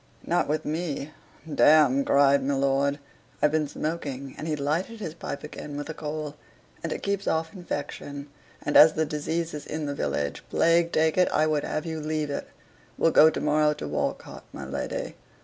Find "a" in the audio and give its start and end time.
5.89-5.93